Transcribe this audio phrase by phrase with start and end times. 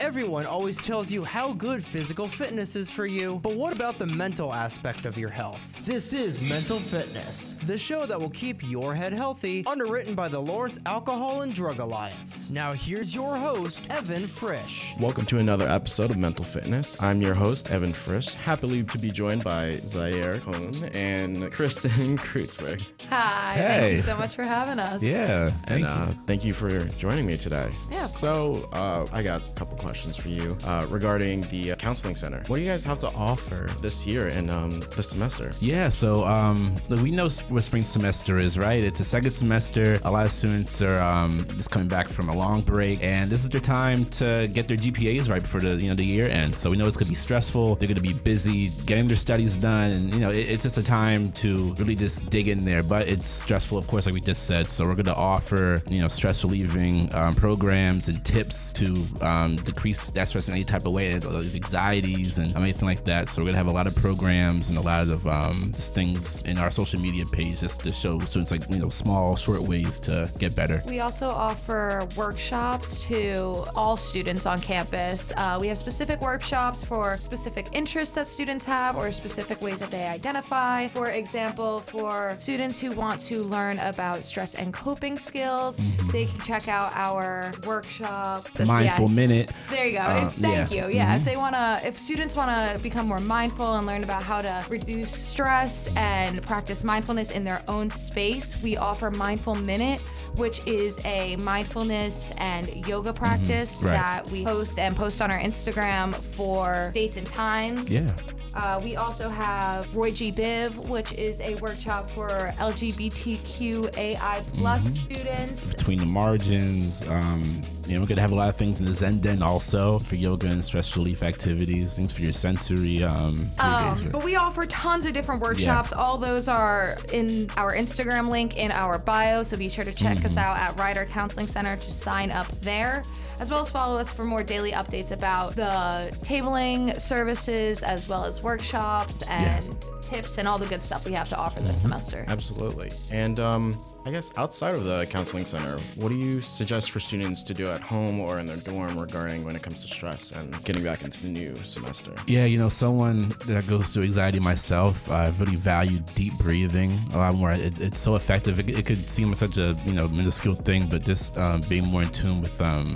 [0.00, 4.06] Everyone always tells you how good physical fitness is for you, but what about the
[4.06, 5.84] mental aspect of your health?
[5.84, 10.38] This is Mental Fitness, the show that will keep your head healthy, underwritten by the
[10.40, 12.48] Lawrence Alcohol and Drug Alliance.
[12.48, 14.94] Now, here's your host, Evan Frisch.
[14.98, 17.00] Welcome to another episode of Mental Fitness.
[17.02, 22.82] I'm your host, Evan Frisch, happily to be joined by Zaire Cohn and Kristen Kreutzberg.
[23.10, 23.62] Hi, Hey.
[23.80, 25.02] thank you so much for having us.
[25.02, 27.68] Yeah, thank And uh, thank you for joining me today.
[27.90, 32.14] Yeah, So, uh, I got a couple questions for you uh, regarding the uh, counseling
[32.14, 32.42] center.
[32.46, 35.50] What do you guys have to offer this year and um, this semester?
[35.60, 38.82] Yeah, so um, we know what spring semester is, right?
[38.82, 39.98] It's a second semester.
[40.04, 43.42] A lot of students are um, just coming back from a long break, and this
[43.42, 46.58] is their time to get their GPAs right before the you know the year ends.
[46.58, 47.74] So we know it's gonna be stressful.
[47.74, 50.84] They're gonna be busy getting their studies done, and you know it, it's just a
[50.84, 52.84] time to really just dig in there.
[52.84, 54.70] But it's stressful, of course, like we just said.
[54.70, 60.10] So we're gonna offer you know stress relieving um, programs and tips to um, decrease
[60.10, 63.30] that stress in any type of way, uh, anxieties and anything like that.
[63.30, 66.58] So we're gonna have a lot of programs and a lot of um, things in
[66.58, 70.30] our social media page just to show students like you know small, short ways to
[70.38, 70.82] get better.
[70.86, 75.32] We also offer workshops to all students on campus.
[75.38, 79.90] Uh, we have specific workshops for specific interests that students have or specific ways that
[79.90, 80.88] they identify.
[80.88, 85.80] For example, for students who want to learn about stress and coping skills,
[86.12, 88.46] they can check out our workshop.
[88.66, 89.50] Mindful minute.
[89.70, 90.00] There you go.
[90.00, 90.86] Uh, Thank yeah.
[90.86, 90.92] you.
[90.92, 94.22] Yeah, if they want to, if students want to become more mindful and learn about
[94.24, 100.00] how to reduce stress and practice mindfulness in their own space, we offer Mindful Minute,
[100.36, 103.86] which is a mindfulness and yoga practice Mm-hmm.
[103.86, 103.94] Right.
[103.94, 107.90] that we post and post on our Instagram for dates and times.
[107.90, 108.14] Yeah.
[108.54, 110.32] Uh, we also have Roy G.
[110.32, 114.88] Biv, which is a workshop for LGBTQAI plus Mm-hmm.
[115.12, 115.74] students.
[115.74, 118.94] Between the margins, um, you know, we're gonna have a lot of things in the
[118.94, 124.08] Zen Den also for yoga and stress relief activities, things for your sensory um, Um,
[124.12, 125.92] but we offer tons of different workshops.
[125.92, 129.42] All those are in our Instagram link in our bio.
[129.42, 130.38] So be sure to check Mm-hmm.
[130.38, 133.02] us out at Rider Counseling Center to sign up there,
[133.40, 138.24] as well as follow us for more daily updates about the tabling services, as well
[138.24, 141.92] as workshops and tips and all the good stuff we have to offer this Mm-hmm.
[141.92, 142.24] semester.
[142.28, 142.90] Absolutely.
[143.12, 147.42] And um, I guess outside of the counseling center, what do you suggest for students
[147.44, 150.52] to do at home or in their dorm regarding when it comes to stress and
[150.64, 152.12] getting back into the new semester?
[152.26, 157.18] Yeah, you know, someone that goes through anxiety myself, I really value deep breathing a
[157.18, 157.52] lot more.
[157.52, 158.58] It, it's so effective.
[158.58, 162.02] It, it could seem such a you know minuscule thing, but just um, being more
[162.02, 162.86] in tune with um,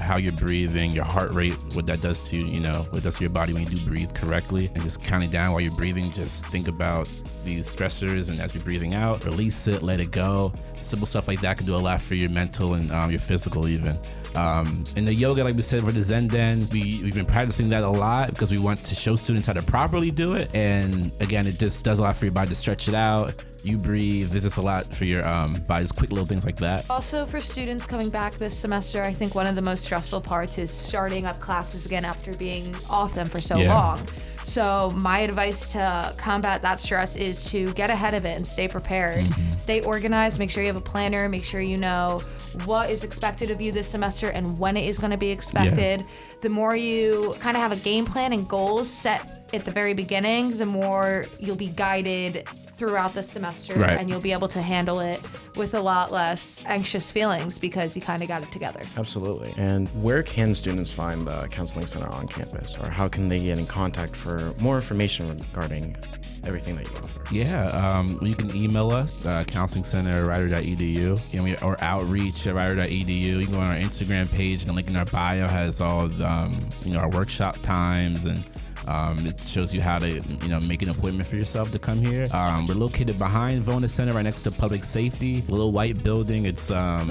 [0.00, 3.18] how you're breathing, your heart rate, what that does to you, you know, what does
[3.18, 6.10] to your body when you do breathe correctly, and just counting down while you're breathing.
[6.10, 7.08] Just think about
[7.48, 10.52] these stressors, and as you're breathing out, release it, let it go.
[10.80, 13.66] Simple stuff like that can do a lot for your mental and um, your physical
[13.68, 13.96] even.
[14.34, 17.68] Um, in the yoga, like we said for the Zen Den, we, we've been practicing
[17.70, 20.54] that a lot because we want to show students how to properly do it.
[20.54, 23.42] And again, it just does a lot for your body to stretch it out.
[23.64, 24.28] You breathe.
[24.28, 25.84] There's just a lot for your um, body.
[25.84, 26.88] Just quick little things like that.
[26.88, 30.58] Also, for students coming back this semester, I think one of the most stressful parts
[30.58, 33.74] is starting up classes again after being off them for so Yeah.
[33.74, 34.06] long.
[34.44, 38.68] So, my advice to combat that stress is to get ahead of it and stay
[38.68, 39.26] prepared.
[39.26, 39.58] Mm-hmm.
[39.58, 42.22] Stay organized, make sure you have a planner, make sure you know
[42.64, 46.04] what is expected of you this semester and when it is going to be expected.
[46.40, 49.94] The more you kind of have a game plan and goals set at the very
[49.94, 53.98] beginning, the more you'll be guided throughout the semester Right.
[53.98, 55.20] and you'll be able to handle it
[55.56, 58.80] with a lot less anxious feelings because you kind of got it together.
[58.96, 59.52] Absolutely.
[59.56, 63.58] And where can students find the counseling center on campus, or how can they get
[63.58, 65.96] in contact for more information regarding
[66.44, 67.20] everything that you offer?
[67.32, 72.46] Yeah, um, you can email us, uh, counseling center at rider.edu, and we, or outreach
[72.46, 73.08] at rider.edu.
[73.08, 76.06] You can go on our Instagram page, and the link in our bio has all
[76.06, 78.48] the, um, you know, our workshop times and
[78.88, 81.98] um, it shows you how to, you know, make an appointment for yourself to come
[81.98, 82.26] here.
[82.32, 86.46] Um, we're located behind Vona Center, right next to Public Safety, little white building.
[86.46, 87.06] It's um.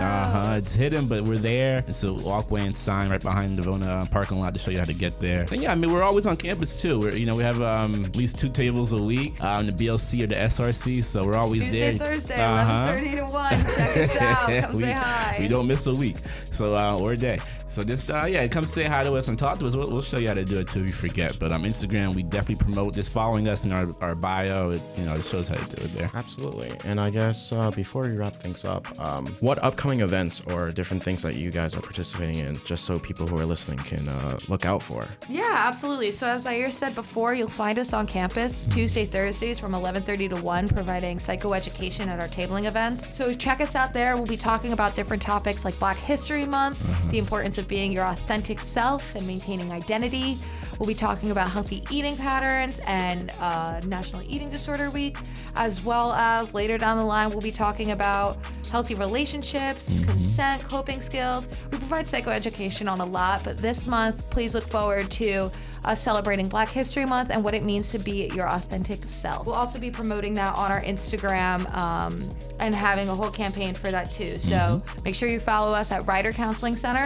[0.00, 1.78] Uh-huh, it's hidden, but we're there.
[1.86, 4.84] It's a walkway and sign right behind the Vona parking lot to show you how
[4.84, 5.46] to get there.
[5.50, 6.98] And yeah, I mean, we're always on campus too.
[7.00, 10.22] We're, you know, we have um, at least two tables a week um, the BLC
[10.24, 12.08] or the SRC, so we're always Tuesday, there.
[12.12, 12.92] Thursday, Uh-huh.
[12.92, 13.50] 11:30 to 1.
[13.52, 14.62] Check us out.
[14.64, 15.36] Come we, say hi.
[15.40, 16.16] We don't miss a week,
[16.50, 17.38] so uh, or a day.
[17.68, 19.76] So just uh, yeah, come say hi to us and talk to us.
[19.76, 20.82] We'll, we'll show you how to do it too.
[20.82, 22.94] We forget, but um, Instagram we definitely promote.
[22.94, 25.82] Just following us in our, our bio, it, you know, it shows how to do
[25.84, 26.10] it there.
[26.14, 26.72] Absolutely.
[26.84, 31.02] And I guess uh, before we wrap things up, um, what upcoming events or different
[31.02, 34.38] things that you guys are participating in, just so people who are listening can uh,
[34.46, 35.08] look out for?
[35.28, 36.12] Yeah, absolutely.
[36.12, 40.36] So as Zaire said before, you'll find us on campus Tuesday, Thursdays from 11:30 to
[40.36, 43.16] 1, providing psychoeducation at our tabling events.
[43.16, 44.16] So check us out there.
[44.16, 46.78] We'll be talking about different topics like Black History Month,
[47.10, 50.38] the importance of being your authentic self and maintaining identity.
[50.80, 55.18] We'll be talking about healthy eating patterns and uh, National Eating Disorder Week,
[55.54, 58.38] as well as later down the line, we'll be talking about
[58.70, 61.48] healthy relationships, consent, coping skills.
[61.70, 65.50] We provide psychoeducation on a lot, but this month, please look forward to
[65.84, 69.44] us celebrating Black History Month and what it means to be your authentic self.
[69.46, 72.26] We'll also be promoting that on our Instagram um,
[72.58, 74.36] and having a whole campaign for that too.
[74.36, 77.04] So make sure you follow us at Rider Counseling Center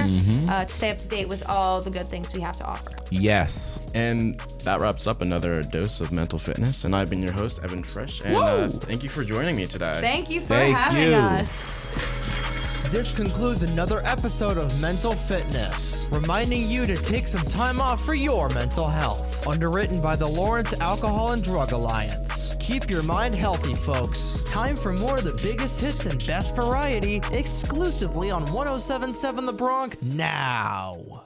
[0.49, 2.91] uh, to stay up to date with all the good things we have to offer.
[3.65, 3.81] Yes.
[3.95, 6.85] And that wraps up another dose of mental fitness.
[6.85, 8.25] And I've been your host, Evan Frisch.
[8.25, 10.01] And uh, thank you for joining me today.
[10.03, 11.15] Thank you for Thank having you.
[11.15, 11.85] us.
[12.91, 18.15] This concludes another episode of Mental Fitness, reminding you to take some time off for
[18.15, 19.47] your mental health.
[19.49, 22.55] Underwritten by the Lawrence Alcohol and Drug Alliance.
[22.61, 24.45] Keep your mind healthy, folks.
[24.49, 30.01] Time for more of the biggest hits and best variety exclusively on 1077 The Bronc
[30.03, 31.25] now.